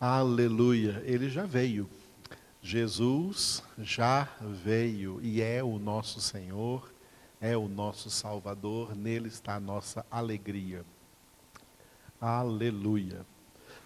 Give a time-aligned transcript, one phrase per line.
[0.00, 1.90] Aleluia, ele já veio.
[2.62, 6.94] Jesus já veio e é o nosso Senhor,
[7.40, 10.84] é o nosso Salvador, nele está a nossa alegria.
[12.20, 13.26] Aleluia.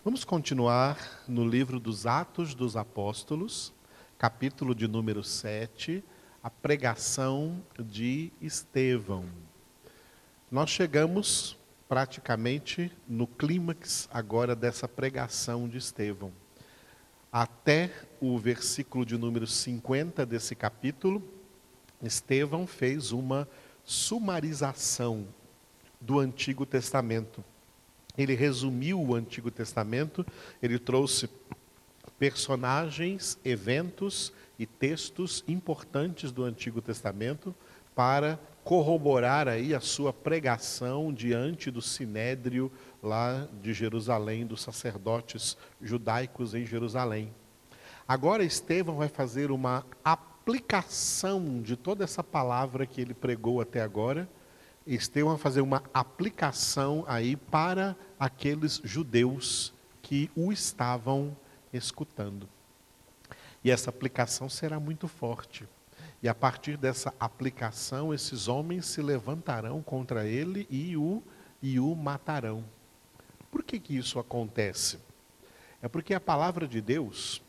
[0.04, 3.72] Vamos continuar no livro dos Atos dos Apóstolos,
[4.19, 6.04] capítulo de número 7,
[6.42, 9.24] a pregação de Estevão.
[10.51, 11.56] Nós chegamos
[11.93, 16.33] praticamente no clímax agora dessa pregação de Estevão.
[17.30, 21.23] Até o versículo de número 50 desse capítulo,
[22.02, 23.47] Estevão fez uma
[23.84, 25.28] sumarização
[26.00, 27.45] do Antigo Testamento.
[28.16, 30.24] Ele resumiu o Antigo Testamento,
[30.62, 31.28] ele trouxe
[32.19, 37.55] personagens, eventos e textos importantes do Antigo Testamento
[37.95, 42.70] para corroborar aí a sua pregação diante do sinédrio
[43.02, 47.32] lá de Jerusalém, dos sacerdotes judaicos em Jerusalém.
[48.06, 54.28] Agora Estevão vai fazer uma aplicação de toda essa palavra que ele pregou até agora.
[54.86, 61.36] Estevão vai fazer uma aplicação aí para aqueles judeus que o estavam
[61.72, 62.48] escutando.
[63.64, 65.66] E essa aplicação será muito forte.
[66.23, 71.20] E a partir dessa aplicação, esses homens se levantarão contra ele e o,
[71.61, 72.65] e o matarão.
[73.51, 74.98] Por que, que isso acontece?
[75.83, 77.43] É porque a palavra de Deus,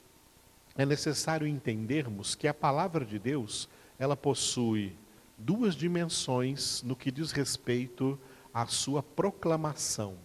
[0.75, 4.97] é necessário entendermos que a palavra de Deus, ela possui
[5.37, 8.19] duas dimensões no que diz respeito
[8.51, 10.15] à sua proclamação.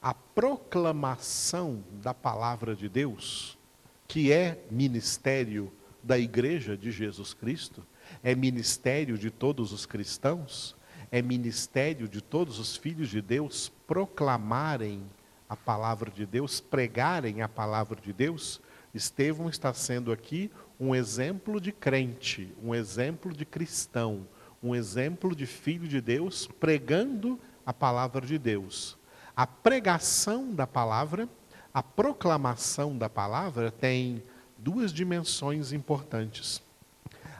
[0.00, 3.58] A proclamação da palavra de Deus,
[4.06, 5.72] que é ministério
[6.08, 7.86] da Igreja de Jesus Cristo,
[8.22, 10.74] é ministério de todos os cristãos,
[11.10, 15.02] é ministério de todos os filhos de Deus proclamarem
[15.46, 18.58] a palavra de Deus, pregarem a palavra de Deus.
[18.94, 24.26] Estevão está sendo aqui um exemplo de crente, um exemplo de cristão,
[24.62, 28.96] um exemplo de filho de Deus pregando a palavra de Deus.
[29.36, 31.28] A pregação da palavra,
[31.72, 34.22] a proclamação da palavra tem
[34.58, 36.60] duas dimensões importantes.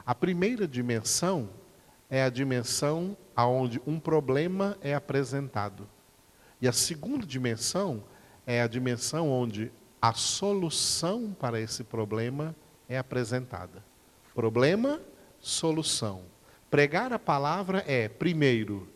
[0.05, 1.49] A primeira dimensão
[2.09, 5.87] é a dimensão aonde um problema é apresentado.
[6.61, 8.03] E a segunda dimensão
[8.47, 9.71] é a dimensão onde
[10.01, 12.55] a solução para esse problema
[12.87, 13.83] é apresentada.
[14.33, 14.99] Problema,
[15.39, 16.23] solução.
[16.71, 18.87] Pregar a palavra é, primeiro,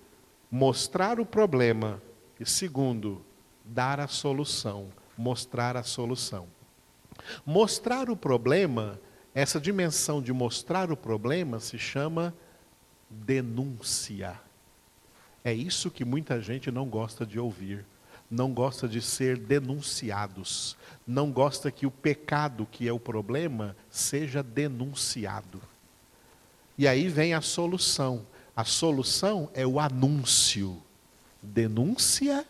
[0.50, 2.01] mostrar o problema,
[2.40, 3.23] e segundo,
[3.63, 6.47] dar a solução, mostrar a solução.
[7.45, 9.00] Mostrar o problema,
[9.34, 12.34] essa dimensão de mostrar o problema se chama
[13.09, 14.39] denúncia.
[15.44, 17.85] É isso que muita gente não gosta de ouvir.
[18.29, 20.78] Não gosta de ser denunciados.
[21.06, 25.61] Não gosta que o pecado, que é o problema, seja denunciado.
[26.78, 28.25] E aí vem a solução.
[28.55, 30.81] A solução é o anúncio.
[31.41, 32.45] Denúncia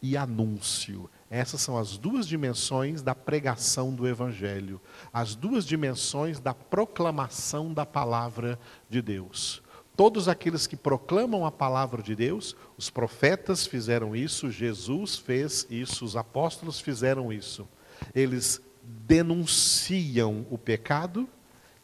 [0.00, 1.10] e anúncio.
[1.30, 4.80] Essas são as duas dimensões da pregação do Evangelho,
[5.12, 9.62] as duas dimensões da proclamação da palavra de Deus.
[9.96, 16.04] Todos aqueles que proclamam a palavra de Deus, os profetas fizeram isso, Jesus fez isso,
[16.04, 17.66] os apóstolos fizeram isso.
[18.14, 21.28] Eles denunciam o pecado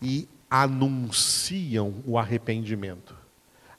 [0.01, 3.23] e anunciam o arrependimento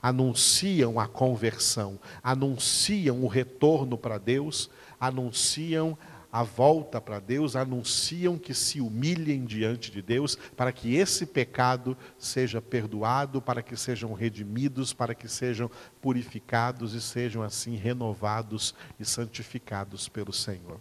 [0.03, 4.69] anunciam a conversão, anunciam o retorno para Deus,
[5.07, 5.97] anunciam
[6.31, 11.95] a volta para Deus, anunciam que se humilhem diante de Deus, para que esse pecado
[12.17, 15.69] seja perdoado, para que sejam redimidos, para que sejam
[16.01, 20.79] purificados e sejam assim renovados e santificados pelo Senhor.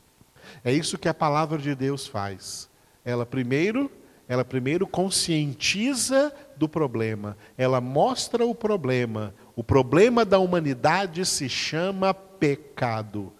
[0.65, 2.71] É isso que a palavra de Deus faz.
[3.05, 3.91] Ela primeiro
[4.29, 9.35] ela primeiro conscientiza do problema, ela mostra o problema.
[9.55, 13.31] O problema da humanidade se chama pecado.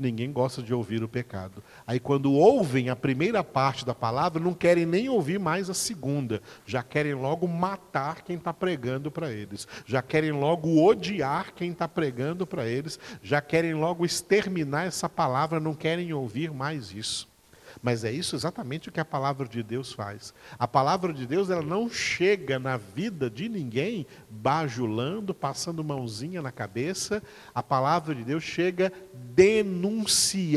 [0.00, 1.62] Ninguém gosta de ouvir o pecado.
[1.86, 6.40] Aí, quando ouvem a primeira parte da palavra, não querem nem ouvir mais a segunda.
[6.64, 9.68] Já querem logo matar quem está pregando para eles.
[9.84, 12.98] Já querem logo odiar quem está pregando para eles.
[13.22, 17.29] Já querem logo exterminar essa palavra, não querem ouvir mais isso.
[17.82, 20.34] Mas é isso exatamente o que a palavra de Deus faz.
[20.58, 26.52] A palavra de Deus ela não chega na vida de ninguém bajulando, passando mãozinha na
[26.52, 27.22] cabeça.
[27.54, 28.92] A palavra de Deus chega
[29.34, 30.48] denunciando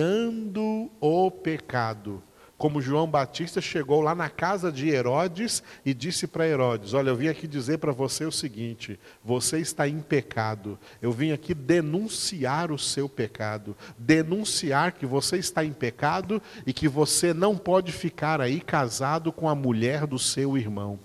[0.99, 2.21] o pecado.
[2.57, 7.15] Como João Batista chegou lá na casa de Herodes e disse para Herodes: Olha, eu
[7.15, 10.77] vim aqui dizer para você o seguinte: você está em pecado.
[11.01, 16.87] Eu vim aqui denunciar o seu pecado, denunciar que você está em pecado e que
[16.87, 20.99] você não pode ficar aí casado com a mulher do seu irmão.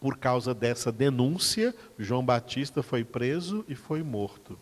[0.00, 4.58] Por causa dessa denúncia, João Batista foi preso e foi morto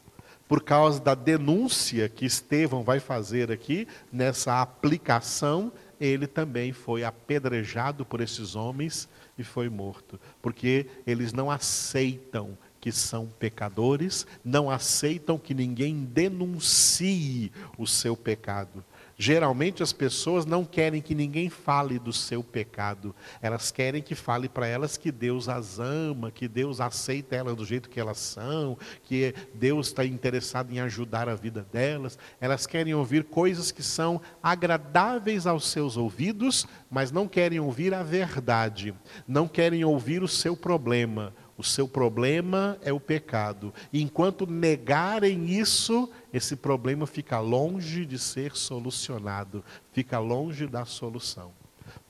[0.49, 8.05] por causa da denúncia que Estevão vai fazer aqui, nessa aplicação, ele também foi apedrejado
[8.05, 9.09] por esses homens
[9.39, 17.51] e foi morto, porque eles não aceitam que são pecadores, não aceitam que ninguém denuncie
[17.79, 18.85] o seu pecado.
[19.17, 23.15] Geralmente as pessoas não querem que ninguém fale do seu pecado.
[23.41, 27.65] Elas querem que fale para elas que Deus as ama, que Deus aceita elas do
[27.65, 32.19] jeito que elas são, que Deus está interessado em ajudar a vida delas.
[32.41, 38.03] Elas querem ouvir coisas que são agradáveis aos seus ouvidos, mas não querem ouvir a
[38.03, 38.95] verdade.
[39.29, 43.73] Não querem ouvir o seu problema o seu problema é o pecado.
[43.93, 51.53] E enquanto negarem isso, esse problema fica longe de ser solucionado, fica longe da solução.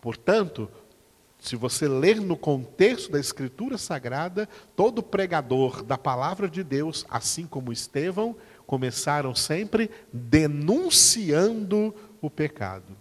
[0.01, 0.67] Portanto,
[1.39, 7.47] se você ler no contexto da Escritura Sagrada, todo pregador da palavra de Deus, assim
[7.47, 8.35] como Estevão,
[8.67, 12.97] começaram sempre denunciando o pecado.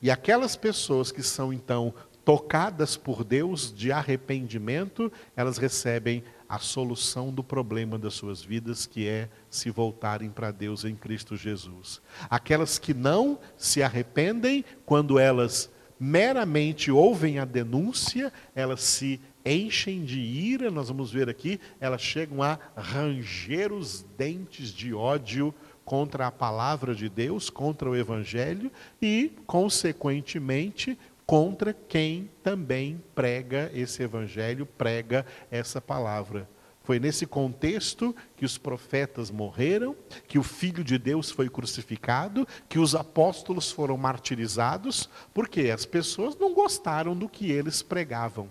[0.00, 1.92] E aquelas pessoas que são então
[2.24, 9.06] tocadas por Deus de arrependimento, elas recebem a solução do problema das suas vidas, que
[9.06, 12.02] é se voltarem para Deus em Cristo Jesus.
[12.28, 20.18] Aquelas que não se arrependem, quando elas meramente ouvem a denúncia, elas se enchem de
[20.18, 25.54] ira, nós vamos ver aqui, elas chegam a ranger os dentes de ódio
[25.84, 30.98] contra a palavra de Deus, contra o Evangelho e, consequentemente,
[31.30, 36.50] contra quem também prega esse evangelho, prega essa palavra.
[36.82, 39.94] Foi nesse contexto que os profetas morreram,
[40.26, 46.34] que o Filho de Deus foi crucificado, que os apóstolos foram martirizados, porque as pessoas
[46.36, 48.50] não gostaram do que eles pregavam.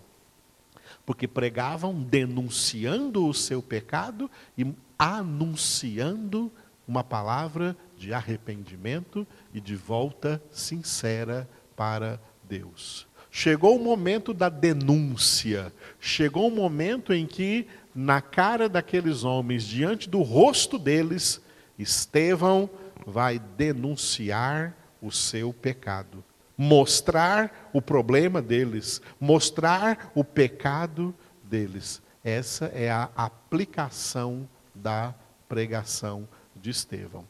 [1.06, 6.50] Porque pregavam denunciando o seu pecado e anunciando
[6.88, 13.08] uma palavra de arrependimento e de volta sincera para Deus.
[13.32, 20.10] Chegou o momento da denúncia, chegou o momento em que, na cara daqueles homens, diante
[20.10, 21.40] do rosto deles,
[21.78, 22.68] Estevão
[23.06, 26.24] vai denunciar o seu pecado,
[26.58, 31.14] mostrar o problema deles, mostrar o pecado
[31.44, 32.02] deles.
[32.24, 35.14] Essa é a aplicação da
[35.48, 37.26] pregação de Estevão.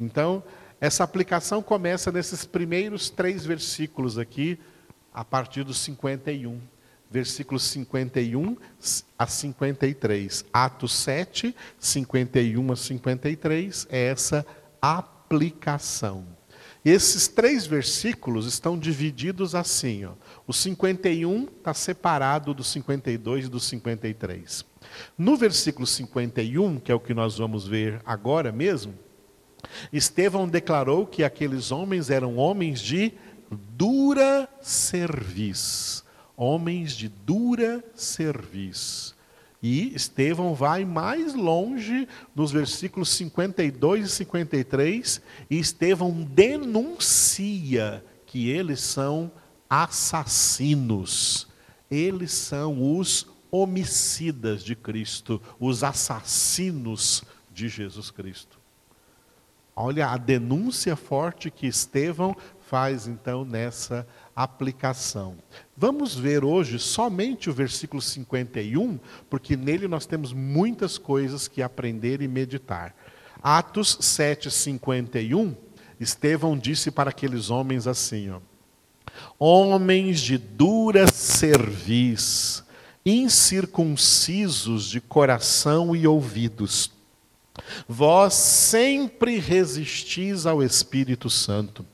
[0.00, 0.42] Então,
[0.82, 4.58] essa aplicação começa nesses primeiros três versículos aqui,
[5.14, 6.58] a partir do 51.
[7.08, 8.56] Versículos 51
[9.16, 10.44] a 53.
[10.52, 14.44] Atos 7, 51 a 53, é essa
[14.80, 16.26] aplicação.
[16.84, 20.04] Esses três versículos estão divididos assim.
[20.04, 20.14] Ó.
[20.48, 24.64] O 51 está separado do 52 e do 53.
[25.16, 28.94] No versículo 51, que é o que nós vamos ver agora mesmo,
[29.92, 33.12] Estevão declarou que aqueles homens eram homens de
[33.50, 36.04] dura cerviz.
[36.36, 39.14] Homens de dura cerviz.
[39.62, 48.80] E Estevão vai mais longe nos versículos 52 e 53, e Estevão denuncia que eles
[48.80, 49.30] são
[49.70, 51.46] assassinos.
[51.88, 58.61] Eles são os homicidas de Cristo, os assassinos de Jesus Cristo.
[59.74, 65.36] Olha a denúncia forte que Estevão faz então nessa aplicação.
[65.76, 68.98] Vamos ver hoje somente o versículo 51,
[69.28, 72.94] porque nele nós temos muitas coisas que aprender e meditar.
[73.42, 75.54] Atos 7:51,
[75.98, 78.40] Estevão disse para aqueles homens assim, ó:
[79.38, 82.64] Homens de dura cerviz,
[83.04, 86.90] incircuncisos de coração e ouvidos,
[87.88, 91.84] Vós sempre resistis ao Espírito Santo.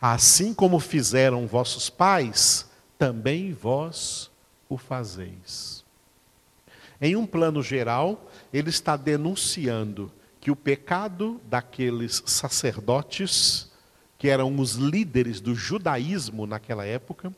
[0.00, 2.68] Assim como fizeram vossos pais,
[2.98, 4.30] também vós
[4.68, 5.84] o fazeis.
[7.00, 13.70] Em um plano geral, ele está denunciando que o pecado daqueles sacerdotes,
[14.16, 17.32] que eram os líderes do judaísmo naquela época,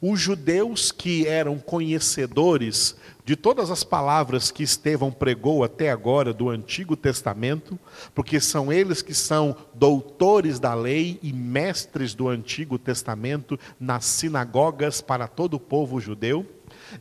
[0.00, 6.48] Os judeus que eram conhecedores de todas as palavras que Estevão pregou até agora do
[6.48, 7.78] Antigo Testamento,
[8.14, 15.02] porque são eles que são doutores da lei e mestres do Antigo Testamento nas sinagogas
[15.02, 16.46] para todo o povo judeu.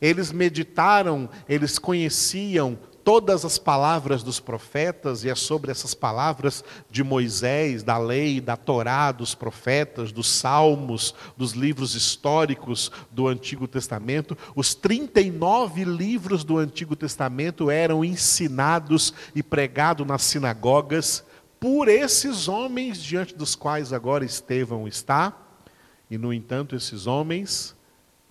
[0.01, 2.77] Eles meditaram, eles conheciam
[3.07, 6.61] todas as palavras dos profetas, e é sobre essas palavras
[6.91, 13.65] de Moisés, da lei, da Torá, dos profetas, dos salmos, dos livros históricos do Antigo
[13.65, 14.37] Testamento.
[14.53, 21.23] Os 39 livros do Antigo Testamento eram ensinados e pregados nas sinagogas
[21.61, 25.31] por esses homens diante dos quais agora Estevão está.
[26.11, 27.73] E, no entanto, esses homens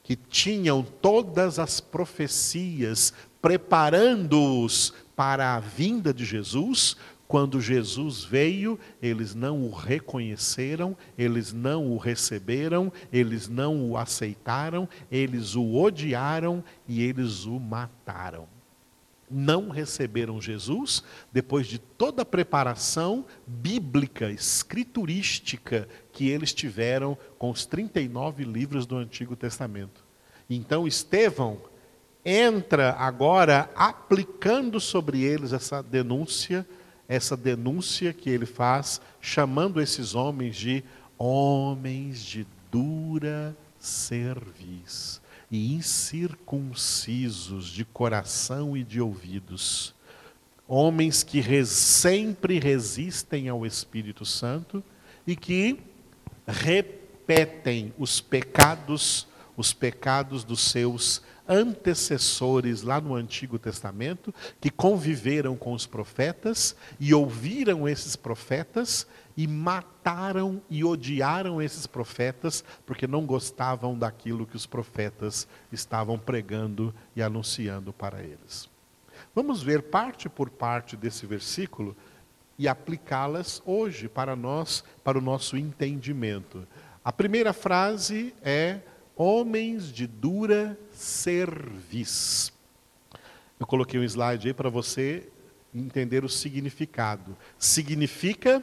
[0.03, 3.15] que tinham todas as profecias
[3.47, 6.97] preparando-os para a vinda de Jesus.
[7.29, 14.89] Quando Jesus veio, eles não o reconheceram, eles não o receberam, eles não o aceitaram,
[15.13, 18.49] eles o odiaram e eles o mataram.
[19.31, 27.65] Não receberam Jesus depois de toda a preparação bíblica, escriturística que eles tiveram com os
[27.65, 30.05] 39 livros do Antigo Testamento.
[30.51, 31.61] Então, Estevão
[32.29, 36.67] entra agora aplicando sobre eles essa denúncia,
[37.07, 40.83] essa denúncia que ele faz, chamando esses homens de
[41.17, 49.95] homens de dura cerviz e incircuncisos de coração e de ouvidos.
[50.67, 54.83] Homens que res, sempre resistem ao Espírito Santo
[55.25, 55.79] e que
[56.45, 65.73] repetem os pecados, os pecados dos seus antecessores lá no Antigo Testamento, que conviveram com
[65.73, 73.97] os profetas e ouviram esses profetas e mataram e odiaram esses profetas porque não gostavam
[73.97, 78.69] daquilo que os profetas estavam pregando e anunciando para eles.
[79.35, 81.97] Vamos ver parte por parte desse versículo
[82.59, 86.67] e aplicá-las hoje para nós, para o nosso entendimento.
[87.05, 88.81] A primeira frase é
[89.17, 92.53] homens de dura cerviz.
[93.59, 95.27] Eu coloquei um slide aí para você
[95.75, 97.35] entender o significado.
[97.59, 98.63] Significa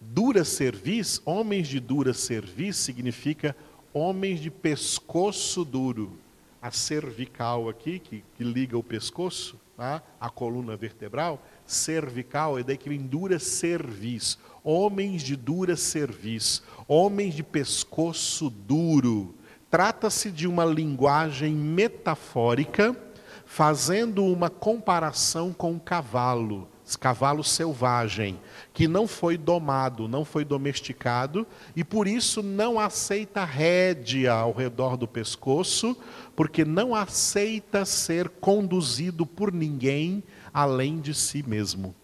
[0.00, 3.56] dura cerviz, homens de dura cerviz significa
[3.92, 6.16] homens de pescoço duro.
[6.60, 10.02] A cervical aqui, que, que liga o pescoço, tá?
[10.20, 14.38] a coluna vertebral, cervical é daí que vem dura cerviz.
[14.64, 19.34] Homens de dura cerviz, homens de pescoço duro.
[19.70, 22.96] Trata-se de uma linguagem metafórica,
[23.44, 28.40] fazendo uma comparação com o cavalo, cavalo selvagem,
[28.72, 34.96] que não foi domado, não foi domesticado e por isso não aceita rédea ao redor
[34.96, 35.96] do pescoço,
[36.36, 41.94] porque não aceita ser conduzido por ninguém além de si mesmo.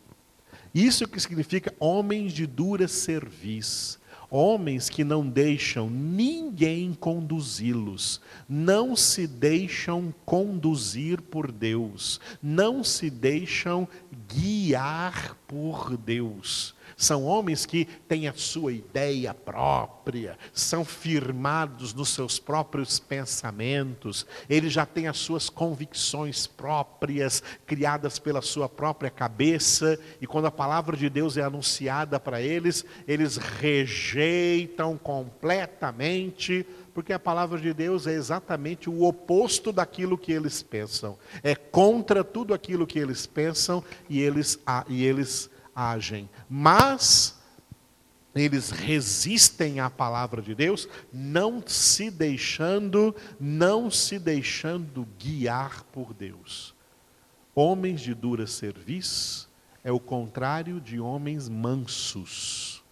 [0.75, 3.99] Isso que significa homens de dura cerviz
[4.31, 13.89] Homens que não deixam ninguém conduzi-los, não se deixam conduzir por Deus, não se deixam
[14.29, 16.75] guiar por Deus.
[16.97, 24.73] São homens que têm a sua ideia própria, são firmados nos seus próprios pensamentos, eles
[24.73, 30.97] já têm as suas convicções próprias, criadas pela sua própria cabeça, e quando a palavra
[30.97, 38.13] de Deus é anunciada para eles, eles rejeitam completamente, porque a palavra de Deus é
[38.13, 44.21] exatamente o oposto daquilo que eles pensam, é contra tudo aquilo que eles pensam e
[44.21, 44.59] eles,
[44.89, 47.39] e eles agem, mas
[48.35, 56.75] eles resistem à palavra de Deus, não se deixando, não se deixando guiar por Deus.
[57.55, 59.49] Homens de dura cerviz
[59.85, 62.83] é o contrário de homens mansos.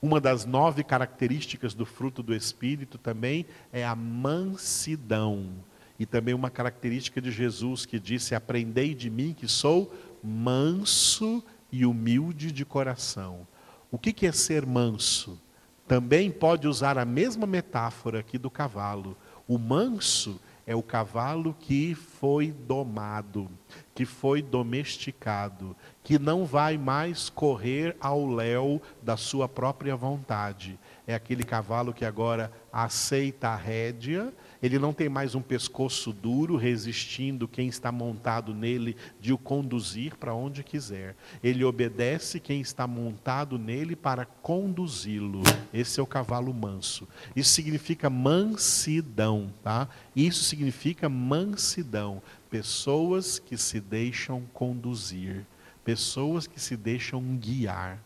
[0.00, 5.50] Uma das nove características do fruto do Espírito também é a mansidão.
[5.98, 11.57] E também uma característica de Jesus que disse: Aprendei de mim que sou manso e
[11.72, 13.46] humilde de coração.
[13.90, 15.40] O que é ser manso?
[15.86, 19.16] Também pode usar a mesma metáfora aqui do cavalo.
[19.46, 23.50] O manso é o cavalo que foi domado,
[23.94, 30.78] que foi domesticado, que não vai mais correr ao léu da sua própria vontade.
[31.06, 34.30] é aquele cavalo que agora aceita a rédea,
[34.62, 40.16] ele não tem mais um pescoço duro resistindo quem está montado nele de o conduzir
[40.16, 41.14] para onde quiser.
[41.42, 45.42] Ele obedece quem está montado nele para conduzi-lo.
[45.72, 47.06] Esse é o cavalo manso.
[47.36, 49.88] Isso significa mansidão, tá?
[50.14, 52.20] Isso significa mansidão.
[52.50, 55.46] Pessoas que se deixam conduzir,
[55.84, 58.02] pessoas que se deixam guiar.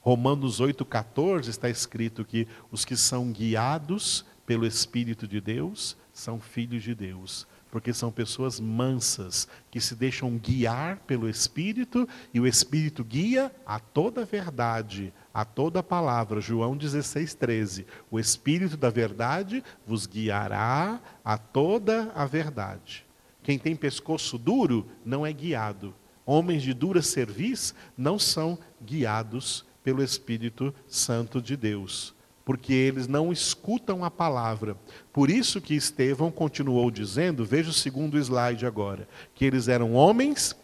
[0.00, 6.82] Romanos 8,14 está escrito que os que são guiados pelo Espírito de Deus são filhos
[6.82, 13.02] de Deus, porque são pessoas mansas, que se deixam guiar pelo Espírito, e o Espírito
[13.02, 16.40] guia a toda verdade, a toda palavra.
[16.40, 17.86] João 16, 13.
[18.10, 23.04] O Espírito da verdade vos guiará a toda a verdade.
[23.42, 25.94] Quem tem pescoço duro não é guiado.
[26.24, 33.32] Homens de dura cerviz não são guiados pelo Espírito Santo de Deus porque eles não
[33.32, 34.76] escutam a palavra.
[35.12, 40.56] Por isso que Estevão continuou dizendo, veja o segundo slide agora, que eles eram homens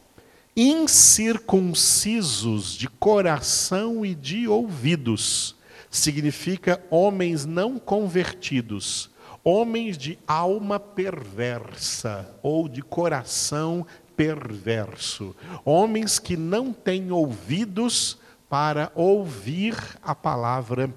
[0.54, 5.56] incircuncisos de coração e de ouvidos.
[5.90, 9.08] Significa homens não convertidos,
[9.42, 15.34] homens de alma perversa ou de coração perverso,
[15.64, 18.18] homens que não têm ouvidos
[18.50, 20.92] para ouvir a palavra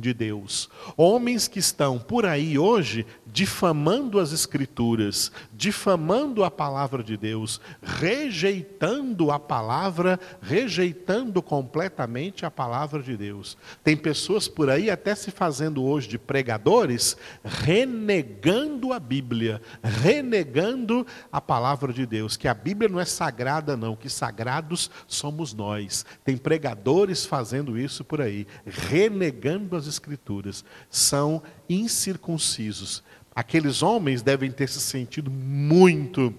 [0.00, 0.68] de Deus.
[0.96, 9.32] Homens que estão por aí hoje difamando as Escrituras, difamando a palavra de Deus, rejeitando
[9.32, 13.58] a palavra, rejeitando completamente a palavra de Deus.
[13.82, 21.40] Tem pessoas por aí até se fazendo hoje de pregadores, renegando a Bíblia, renegando a
[21.40, 26.06] palavra de Deus, que a Bíblia não é sagrada, não, que sagrados somos nós.
[26.24, 30.64] Tem pregadores fazendo isso por aí, renegando as Escrituras.
[30.90, 33.02] São incircuncisos.
[33.34, 36.32] Aqueles homens devem ter se sentido muito,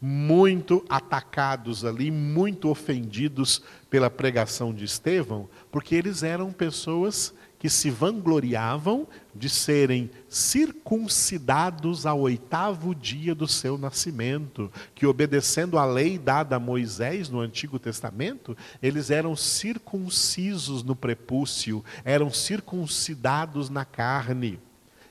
[0.00, 7.32] muito atacados ali, muito ofendidos pela pregação de Estevão, porque eles eram pessoas
[7.64, 15.86] que se vangloriavam de serem circuncidados ao oitavo dia do seu nascimento, que obedecendo à
[15.86, 23.86] lei dada a Moisés no Antigo Testamento, eles eram circuncisos no prepúcio, eram circuncidados na
[23.86, 24.60] carne.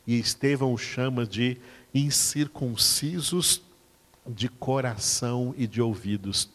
[0.06, 1.58] E Estevão o chama de
[1.92, 3.64] incircuncisos
[4.28, 6.52] de coração e de ouvidos.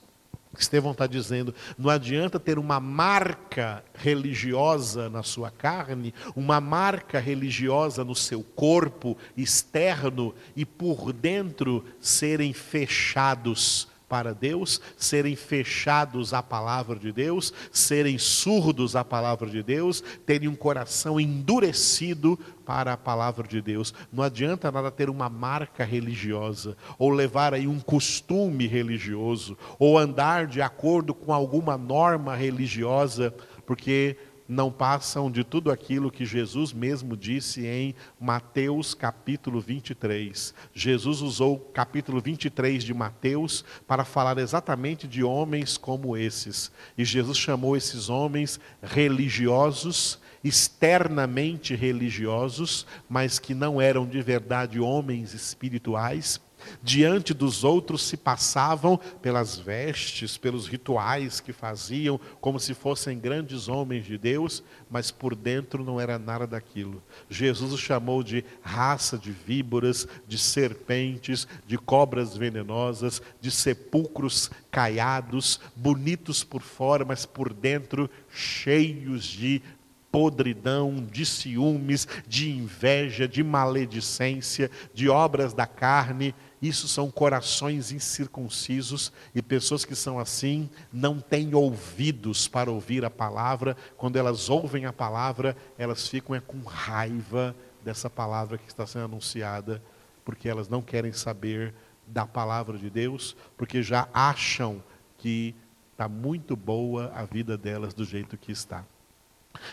[0.59, 8.05] Estevão está dizendo: não adianta ter uma marca religiosa na sua carne, uma marca religiosa
[8.05, 16.99] no seu corpo externo e por dentro serem fechados para Deus, serem fechados à palavra
[16.99, 23.47] de Deus, serem surdos à palavra de Deus, terem um coração endurecido para a palavra
[23.47, 23.94] de Deus.
[24.12, 30.47] Não adianta nada ter uma marca religiosa, ou levar aí um costume religioso, ou andar
[30.47, 33.35] de acordo com alguma norma religiosa,
[33.66, 34.16] porque
[34.48, 40.54] não passam de tudo aquilo que Jesus mesmo disse em Mateus capítulo 23.
[40.72, 46.72] Jesus usou o capítulo 23 de Mateus para falar exatamente de homens como esses.
[46.96, 55.34] E Jesus chamou esses homens religiosos, externamente religiosos, mas que não eram de verdade homens
[55.34, 56.40] espirituais
[56.83, 63.68] diante dos outros se passavam pelas vestes, pelos rituais que faziam, como se fossem grandes
[63.68, 67.03] homens de Deus, mas por dentro não era nada daquilo.
[67.29, 75.61] Jesus os chamou de raça de víboras, de serpentes, de cobras venenosas, de sepulcros caiados,
[75.75, 79.62] bonitos por fora, mas por dentro cheios de
[80.11, 89.12] podridão, de ciúmes, de inveja, de maledicência, de obras da carne isso são corações incircuncisos
[89.35, 93.77] e pessoas que são assim não têm ouvidos para ouvir a palavra.
[93.97, 99.05] Quando elas ouvem a palavra, elas ficam é, com raiva dessa palavra que está sendo
[99.05, 99.83] anunciada,
[100.25, 101.73] porque elas não querem saber
[102.07, 104.83] da palavra de Deus, porque já acham
[105.16, 105.55] que
[105.92, 108.85] está muito boa a vida delas do jeito que está.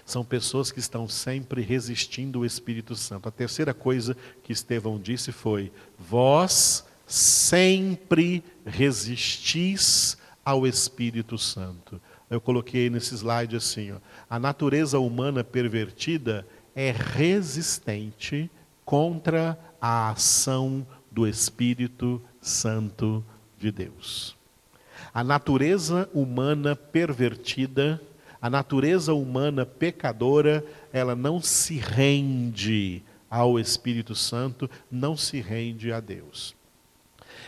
[0.05, 3.27] São pessoas que estão sempre resistindo o Espírito Santo.
[3.27, 11.99] A terceira coisa que Estevão disse foi: Vós sempre resistis ao Espírito Santo.
[12.29, 13.97] Eu coloquei nesse slide assim: ó,
[14.29, 18.49] a natureza humana pervertida é resistente
[18.83, 23.23] contra a ação do Espírito Santo
[23.57, 24.35] de Deus.
[25.13, 28.01] A natureza humana pervertida
[28.45, 35.99] A natureza humana pecadora, ela não se rende ao Espírito Santo, não se rende a
[35.99, 36.55] Deus.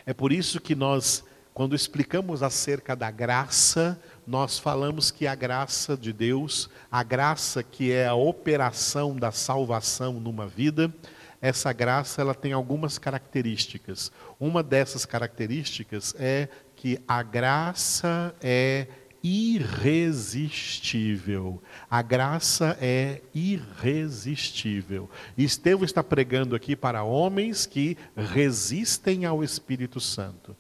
[0.08, 5.96] É por isso que nós, quando explicamos acerca da graça, nós falamos que a graça
[5.96, 10.92] de Deus, a graça que é a operação da salvação numa vida,
[11.40, 14.12] essa graça ela tem algumas características.
[14.40, 18.88] Uma dessas características é que a graça é
[19.24, 21.64] irresistível.
[21.90, 25.10] A graça é irresistível.
[25.38, 30.56] Estevão está pregando aqui para homens que resistem ao Espírito Santo.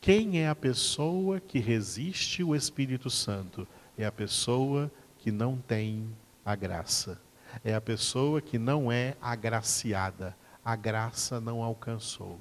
[0.00, 3.66] Quem é a pessoa que resiste o Espírito Santo?
[3.96, 6.06] É a pessoa que não tem
[6.44, 7.18] a graça.
[7.64, 10.36] É a pessoa que não é agraciada.
[10.64, 12.38] A graça não alcançou.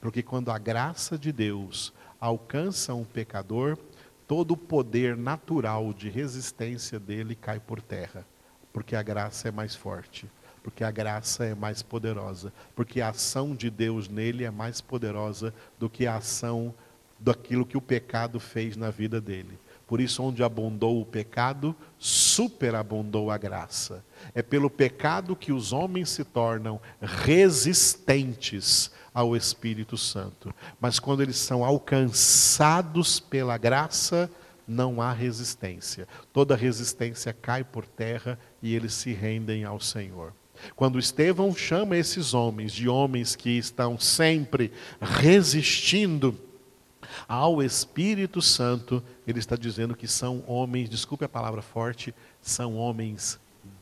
[0.00, 3.78] Porque quando a graça de Deus alcança um pecador,
[4.26, 8.26] todo o poder natural de resistência dele cai por terra,
[8.72, 10.26] porque a graça é mais forte,
[10.62, 15.54] porque a graça é mais poderosa, porque a ação de Deus nele é mais poderosa
[15.78, 16.74] do que a ação
[17.18, 19.58] daquilo que o pecado fez na vida dele.
[19.86, 24.04] Por isso, onde abundou o pecado, superabundou a graça.
[24.34, 30.52] É pelo pecado que os homens se tornam resistentes ao Espírito Santo.
[30.80, 34.28] Mas quando eles são alcançados pela graça,
[34.66, 36.08] não há resistência.
[36.32, 40.32] Toda resistência cai por terra e eles se rendem ao Senhor.
[40.74, 46.36] Quando Estevão chama esses homens de homens que estão sempre resistindo
[47.28, 53.38] ao Espírito Santo, ele está dizendo que são homens, desculpe a palavra forte, são homens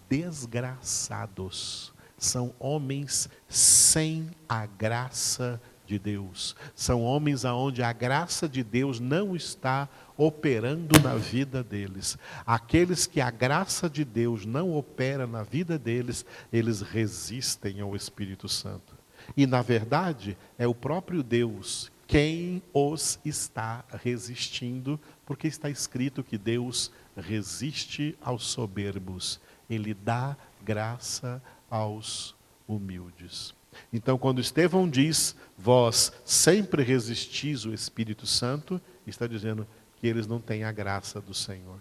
[0.08, 1.94] desgraçados
[2.24, 6.56] são homens sem a graça de Deus.
[6.74, 12.16] São homens aonde a graça de Deus não está operando na vida deles.
[12.46, 18.48] Aqueles que a graça de Deus não opera na vida deles, eles resistem ao Espírito
[18.48, 18.94] Santo.
[19.36, 26.36] E na verdade, é o próprio Deus quem os está resistindo, porque está escrito que
[26.36, 29.40] Deus resiste aos soberbos.
[29.68, 32.34] Ele dá graça aos
[32.68, 33.54] humildes.
[33.92, 40.40] Então, quando Estevão diz, vós sempre resistis o Espírito Santo, está dizendo que eles não
[40.40, 41.78] têm a graça do Senhor.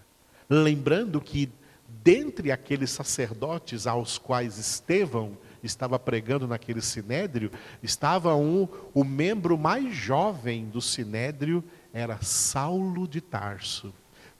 [0.49, 1.51] Lembrando que,
[2.03, 9.95] dentre aqueles sacerdotes aos quais Estevão estava pregando naquele sinédrio, estava um, o membro mais
[9.95, 13.93] jovem do sinédrio, era Saulo de Tarso.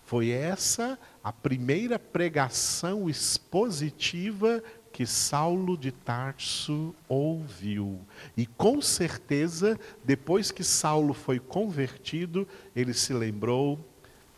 [0.06, 8.00] Foi essa a primeira pregação expositiva que Saulo de Tarso ouviu.
[8.38, 13.80] E com certeza, depois que Saulo foi convertido, ele se lembrou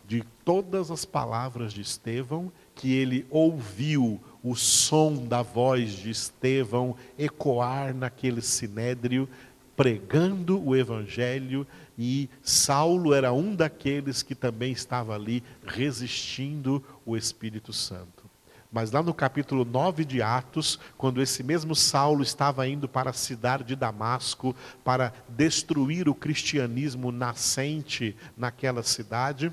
[0.06, 6.94] de todas as palavras de Estevão, que ele ouviu o som da voz de Estevão
[7.18, 9.28] ecoar naquele sinédrio,
[9.76, 11.66] pregando o evangelho,
[11.98, 18.30] e Saulo era um daqueles que também estava ali resistindo o Espírito Santo.
[18.70, 23.14] Mas lá no capítulo 9 de Atos, quando esse mesmo Saulo estava indo para a
[23.14, 24.54] cidade de Damasco
[24.84, 29.52] para destruir o cristianismo nascente naquela cidade,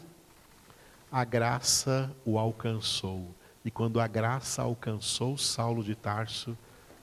[1.11, 3.33] a graça o alcançou.
[3.65, 6.57] E quando a graça alcançou Saulo de Tarso,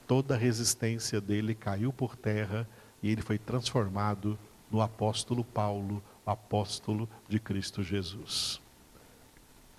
[0.06, 2.66] toda a resistência dele caiu por terra
[3.02, 4.38] e ele foi transformado
[4.70, 8.60] no apóstolo Paulo, apóstolo de Cristo Jesus.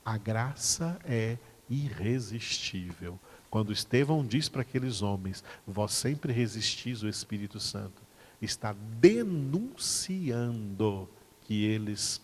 [0.03, 1.37] A graça é
[1.69, 3.17] irresistível.
[3.49, 8.01] Quando Estevão diz para aqueles homens: Vós sempre resistis o Espírito Santo,
[8.41, 11.07] está denunciando
[11.41, 12.19] que eles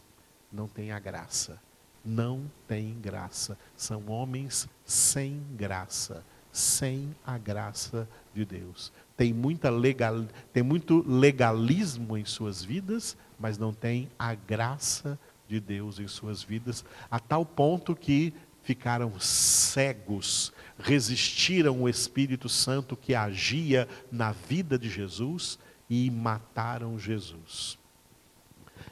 [0.51, 1.61] não têm a graça.
[2.07, 3.57] Não têm graça.
[3.75, 8.93] São homens sem graça, sem a graça de Deus.
[9.17, 15.59] Tem, muita legal, tem muito legalismo em suas vidas, mas não tem a graça de
[15.59, 23.15] Deus em suas vidas, a tal ponto que ficaram cegos, resistiram o Espírito Santo que
[23.15, 27.77] agia na vida de Jesus e mataram Jesus.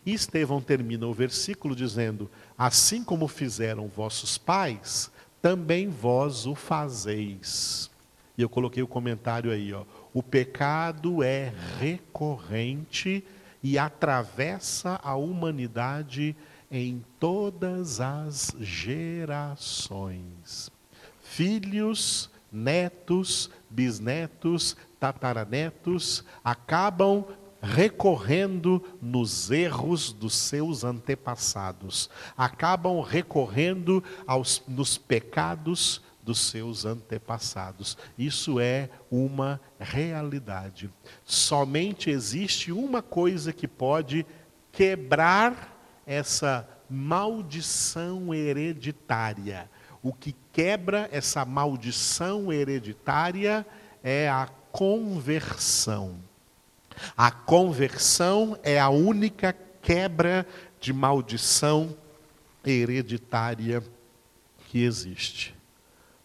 [0.06, 7.92] E Estevão termina o versículo dizendo: Assim como fizeram vossos pais, também vós o fazeis.
[8.38, 9.84] E eu coloquei o comentário aí, ó.
[10.14, 13.24] O pecado é recorrente
[13.62, 16.36] e atravessa a humanidade
[16.70, 20.20] em todas as gerações.
[21.22, 27.26] Filhos, netos, bisnetos, tataranetos acabam
[27.66, 37.98] recorrendo nos erros dos seus antepassados, acabam recorrendo aos, nos pecados dos seus antepassados.
[38.18, 40.92] Isso é uma realidade.
[41.24, 44.26] Somente existe uma coisa que pode
[44.72, 49.70] quebrar essa maldição hereditária.
[50.04, 53.66] O que quebra essa maldição hereditária
[54.04, 56.20] é a conversão.
[57.16, 60.46] A conversão é a única quebra
[60.80, 61.96] de maldição
[62.66, 63.84] hereditária
[64.68, 65.56] que existe.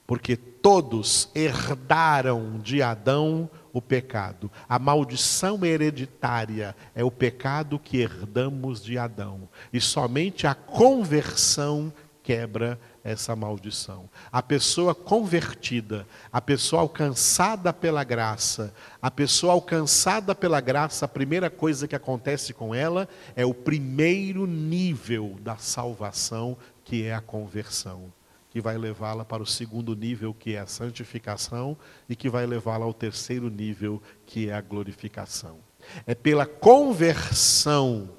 [0.06, 4.50] Porque todos herdaram de Adão o pecado.
[4.68, 9.48] A maldição hereditária é o pecado que herdamos de Adão.
[9.72, 14.08] E somente a conversão quebra essa maldição.
[14.30, 21.50] A pessoa convertida, a pessoa alcançada pela graça, a pessoa alcançada pela graça, a primeira
[21.50, 28.12] coisa que acontece com ela é o primeiro nível da salvação, que é a conversão
[28.50, 31.76] que vai levá-la para o segundo nível, que é a santificação,
[32.08, 35.58] e que vai levá-la ao terceiro nível, que é a glorificação.
[36.04, 38.10] É pela conversão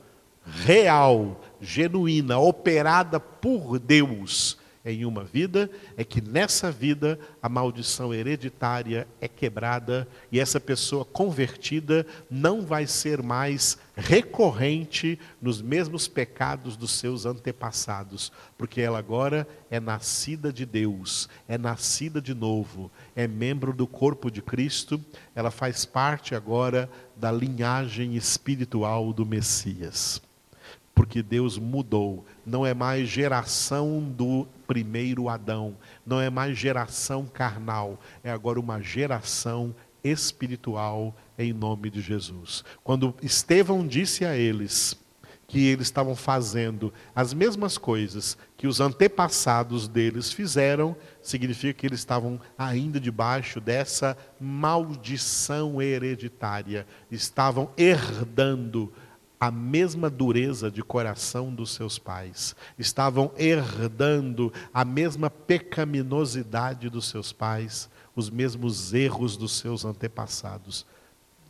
[0.45, 9.07] real, genuína, operada por Deus, em uma vida, é que nessa vida a maldição hereditária
[9.19, 16.91] é quebrada e essa pessoa convertida não vai ser mais recorrente nos mesmos pecados dos
[16.91, 23.73] seus antepassados, porque ela agora é nascida de Deus, é nascida de novo, é membro
[23.73, 24.99] do corpo de Cristo,
[25.35, 30.21] ela faz parte agora da linhagem espiritual do Messias
[30.93, 32.23] porque Deus mudou.
[32.45, 38.81] Não é mais geração do primeiro Adão, não é mais geração carnal, é agora uma
[38.81, 42.63] geração espiritual em nome de Jesus.
[42.81, 44.95] Quando Estevão disse a eles
[45.45, 51.99] que eles estavam fazendo as mesmas coisas que os antepassados deles fizeram, significa que eles
[51.99, 58.89] estavam ainda debaixo dessa maldição hereditária, estavam herdando
[59.41, 67.33] a mesma dureza de coração dos seus pais, estavam herdando a mesma pecaminosidade dos seus
[67.33, 70.85] pais, os mesmos erros dos seus antepassados.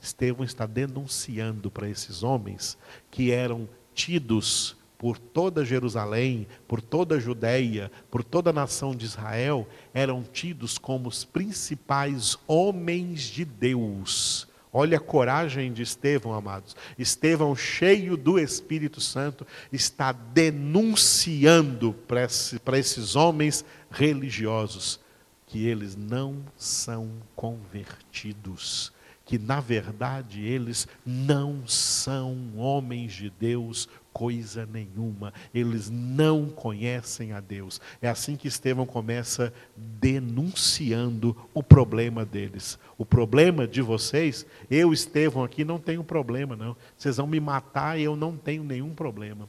[0.02, 2.78] Estevão está denunciando para esses homens
[3.12, 9.04] que eram tidos por toda Jerusalém, por toda a Judéia, por toda a nação de
[9.04, 16.76] Israel, eram tidos como os principais homens de Deus Olha a coragem de Estevão, amados.
[16.98, 25.00] Estevão, cheio do Espírito Santo, está denunciando para esses homens religiosos
[25.46, 28.94] que eles não são convertidos,
[29.32, 35.34] que na verdade eles não são homens de Deus coisa nenhuma.
[35.54, 37.80] Eles não conhecem a Deus.
[38.02, 42.78] É assim que Estevão começa denunciando o problema deles.
[42.98, 46.76] O problema de vocês, eu, Estevão, aqui não tenho problema, não.
[46.98, 49.48] Vocês vão me matar e eu não tenho nenhum problema.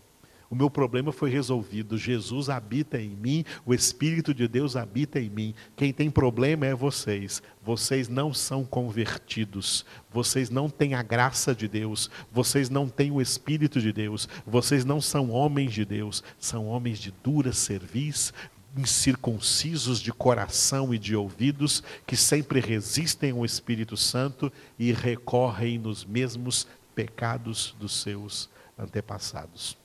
[0.52, 1.96] O meu problema foi resolvido.
[1.96, 5.54] Jesus habita em mim, o Espírito de Deus habita em mim.
[5.74, 7.42] Quem tem problema é vocês.
[7.64, 9.86] Vocês não são convertidos.
[10.10, 12.10] Vocês não têm a graça de Deus.
[12.30, 14.28] Vocês não têm o Espírito de Deus.
[14.46, 16.22] Vocês não são homens de Deus.
[16.38, 18.30] São homens de dura cerviz,
[18.76, 26.04] incircuncisos de coração e de ouvidos, que sempre resistem ao Espírito Santo e recorrem nos
[26.04, 29.80] mesmos pecados dos seus antepassados.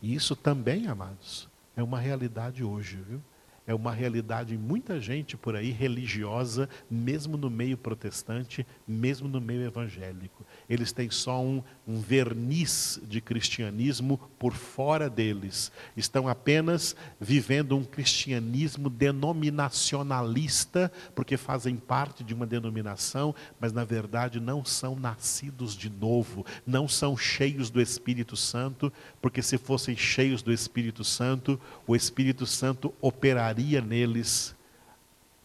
[0.00, 3.22] E isso também, amados, é uma realidade hoje, viu?
[3.66, 9.40] É uma realidade em muita gente por aí religiosa, mesmo no meio protestante, mesmo no
[9.40, 10.44] meio evangélico.
[10.68, 15.70] Eles têm só um, um verniz de cristianismo por fora deles.
[15.96, 24.40] Estão apenas vivendo um cristianismo denominacionalista, porque fazem parte de uma denominação, mas na verdade
[24.40, 30.42] não são nascidos de novo, não são cheios do Espírito Santo, porque se fossem cheios
[30.42, 33.49] do Espírito Santo, o Espírito Santo operaria
[33.80, 34.54] neles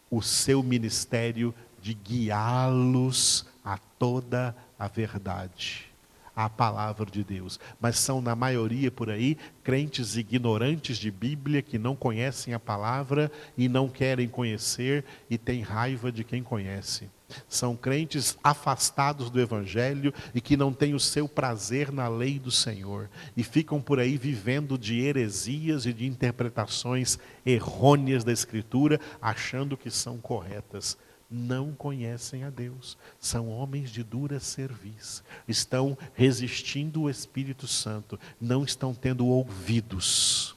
[0.10, 5.96] o seu ministério de guiá-los a toda a verdade
[6.36, 7.60] a palavra de Deus.
[7.80, 13.32] Mas são, na maioria por aí, crentes ignorantes de Bíblia que não conhecem a palavra
[13.58, 17.10] e não querem conhecer e têm raiva de quem conhece.
[17.50, 22.52] São crentes afastados do Evangelho e que não têm o seu prazer na lei do
[22.52, 29.76] Senhor e ficam por aí vivendo de heresias e de interpretações errôneas da Escritura, achando
[29.76, 30.98] que são corretas.
[31.30, 38.64] não conhecem a Deus, são homens de dura cerviz, estão resistindo o Espírito Santo, não
[38.64, 40.56] estão tendo ouvidos.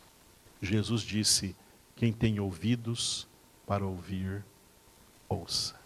[0.61, 1.57] Jesus disse:
[1.97, 3.27] quem tem ouvidos
[3.67, 4.45] para ouvir,
[5.29, 5.78] ouça.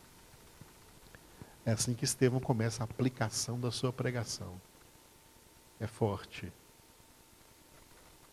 [1.65, 4.61] É assim que Estevão começa a aplicação da sua pregação.
[5.79, 6.53] É forte,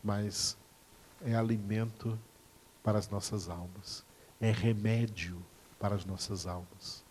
[0.04, 0.58] mas
[1.22, 2.18] é alimento
[2.84, 4.06] para as nossas almas,
[4.40, 5.44] é remédio
[5.80, 7.04] para as nossas almas,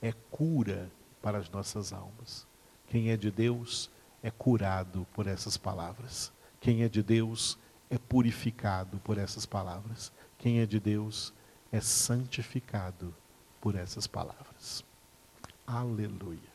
[0.00, 0.90] é cura
[1.22, 2.46] para as nossas almas.
[2.86, 3.90] Quem é de Deus
[4.22, 6.32] é curado por essas palavras.
[6.60, 10.12] Quem é de Deus é purificado por essas palavras.
[10.38, 11.32] Quem é de Deus
[11.70, 13.14] é santificado
[13.60, 14.84] por essas palavras.
[15.78, 16.49] Aleluia.